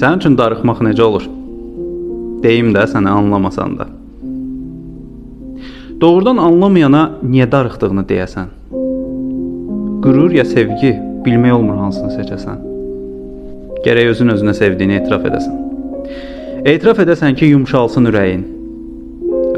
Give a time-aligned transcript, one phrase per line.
[0.00, 1.26] Sənin üçün darıxmaq necə olur?
[2.40, 3.86] Deyim də səni anlamasan da.
[6.00, 8.48] Doğrudan anlamayana niyə darıxdığını deyəsən.
[10.00, 10.94] Qürur ya sevgi,
[11.26, 12.64] bilmək olmur hansını seçəsən.
[13.84, 15.60] Gərək özün özünə sevdiyini etiraf edəsən.
[16.64, 18.48] Etiraf edəsən ki, yumşalsın ürəyin.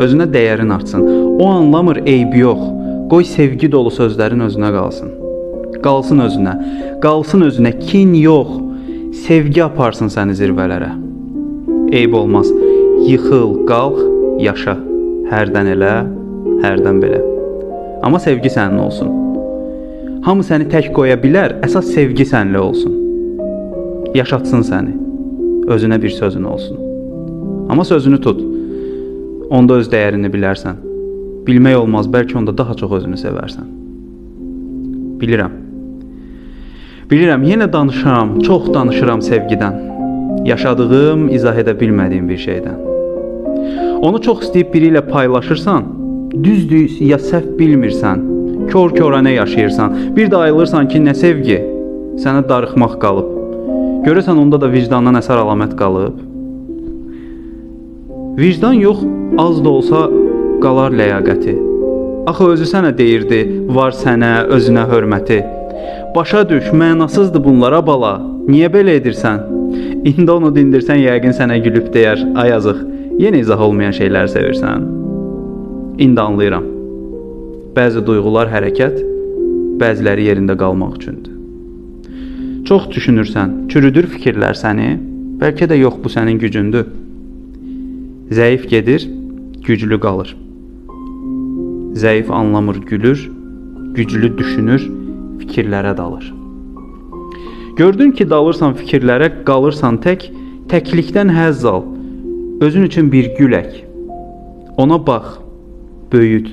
[0.03, 1.07] Özünə dəyərin artsın.
[1.39, 2.71] O anlamır, eybi yox.
[3.15, 5.22] Qoy sevgi dolu sözlərin özünə qalsın.
[5.83, 6.53] Qalsın özünə.
[7.03, 8.55] Qalsın özünə kin yox.
[9.25, 10.93] Sevgi aparsın səni zirvələrə.
[11.93, 12.51] Eyb olmaz.
[13.09, 13.99] Yıxıl, qalx,
[14.45, 14.77] yaşa.
[15.33, 15.95] Hərdən elə,
[16.63, 17.19] hərdən belə.
[18.07, 19.11] Amma sevgi sənin olsun.
[20.23, 22.95] Hamı səni tək qoya bilər, əsas sevgi səninlə olsun.
[24.15, 24.95] Yaşatsın səni.
[25.73, 26.79] Özünə bir sözün olsun.
[27.71, 28.39] Amma sözünü tut.
[29.51, 30.79] Onda öz dəyərini bilərsən.
[31.47, 33.67] Bilmək olmaz, bəlkə onda daha çox özünü sevərsən.
[35.19, 35.62] Bilirəm.
[37.13, 39.75] Bilirəm, yenə danışıram, çox danışıram sevgidən.
[40.49, 42.79] Yaşadığım, izah edə bilmədiyim bir şeydən.
[44.09, 45.91] Onu çox istəyib biri ilə paylaşırsan,
[46.47, 48.25] düzdür ya səhv bilmirsən,
[48.73, 51.61] kör-körənə yaşayırsan, bir də ayılırsan ki, nə sevgi,
[52.25, 53.31] sənə darıxmaq qalıb.
[54.09, 56.17] Görəsən onda da vicdandan əsər əlamət qalıb.
[58.41, 59.05] Vicdan yox,
[59.49, 60.07] az da olsa
[60.65, 61.61] qalar ləyaqəti.
[62.33, 65.45] Axı özü sənə deyirdi, var sənə, özünə hörməti.
[66.15, 68.19] Başa düş, mənasızdır bunlara bala.
[68.45, 69.39] Niyə belə edirsən?
[70.11, 72.83] İndi onu dindirsən, yəqin sənə gülüb deyər, ay yazıq,
[73.23, 74.85] yenə izah olmayan şeylər sevirsən.
[76.05, 76.69] İndi anlayıram.
[77.79, 79.01] Bəzi duyğular hərəkət,
[79.81, 81.33] bəziləri yerində qalmaq üçündür.
[82.69, 84.93] Çox düşünürsən, çürüdür fikirlər səni,
[85.41, 86.91] bəlkə də yox bu sənin gücündür.
[88.37, 89.09] Zəif gedir,
[89.65, 90.37] güclü qalır.
[92.05, 93.31] Zəif anlamır, gülür,
[93.97, 94.91] güclü düşünür,
[95.43, 96.33] fikirlərə dalır.
[97.77, 100.29] Gördün ki, dalırsan fikirlərə, qalırsan tək,
[100.73, 101.87] təklikdən həzz al.
[102.63, 103.79] Özün üçün bir gül ək.
[104.83, 105.39] Ona bax,
[106.13, 106.53] böyüt.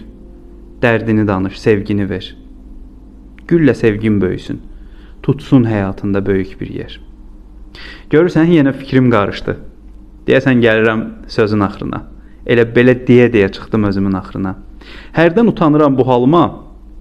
[0.82, 2.36] Dərdini danış, sevgini ver.
[3.48, 4.62] Güllə sevgin böyüsün.
[5.24, 7.00] Tutsun həyatında böyük bir yer.
[8.10, 9.58] Görürsən, yenə fikrim qarışdı.
[10.28, 12.04] Deyəsən gəlirəm sözün axırına.
[12.48, 14.56] Elə belə deyə-deyə çıxdım özümün axırına.
[15.18, 16.44] Hərdən utanıram bu halıma,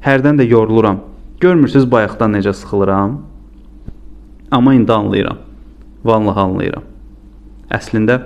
[0.04, 1.00] hərdən də yoruluram.
[1.40, 3.12] Görmürsüz bayaqdan necə sıxılıram?
[4.50, 5.38] Amma indi anlayıram.
[6.04, 6.82] Vallahi anlayıram.
[7.70, 8.16] Əslində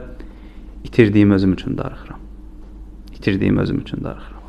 [0.84, 2.18] itirdiyim özüm üçün darıxıram.
[3.12, 4.41] İtirdiyim özüm üçün darıxıram.